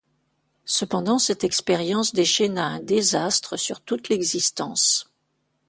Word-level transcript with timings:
Cependant, 0.65 1.19
cette 1.19 1.43
expérience 1.43 2.11
déchaîna 2.13 2.65
un 2.65 2.79
désastre 2.79 3.55
sur 3.55 3.81
toute 3.81 4.09
l’existence. 4.09 5.11